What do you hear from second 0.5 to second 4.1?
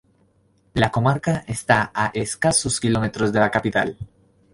La comarca esta a escasos kilómetros de la capital.